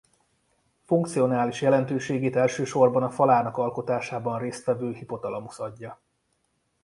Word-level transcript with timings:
Funkcionális 0.83 1.61
jelentőségét 1.61 2.35
elsősorban 2.35 3.03
a 3.03 3.09
falának 3.09 3.57
alkotásában 3.57 4.39
részt 4.39 4.63
vevő 4.65 4.93
hipotalamusz 4.93 5.59
adja. 5.59 6.01